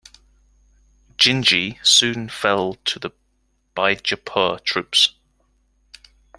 [1.17, 3.11] Gingee soon fell to the
[3.77, 5.11] Bijapur troops.